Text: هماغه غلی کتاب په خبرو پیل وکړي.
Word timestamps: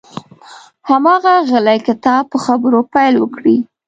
هماغه 0.89 1.33
غلی 1.49 1.79
کتاب 1.87 2.23
په 2.31 2.37
خبرو 2.45 2.79
پیل 2.93 3.13
وکړي. 3.19 3.57